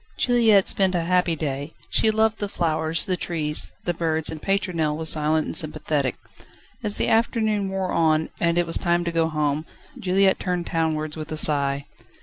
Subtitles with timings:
[0.17, 4.97] Juliette spent a happy day; she loved the flowers, the trees, the birds, and Pétronelle
[4.97, 6.15] was silent and sympathetic.
[6.83, 9.63] As the afternoon wore on, and it was time to go home,
[9.99, 11.85] Juliette turned townwards with a sigh.